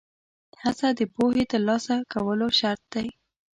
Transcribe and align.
هڅه 0.63 0.87
د 0.99 1.01
پوهې 1.15 1.43
ترلاسه 1.51 1.95
کولو 2.13 2.47
شرط 2.59 2.83
دی. 2.93 3.07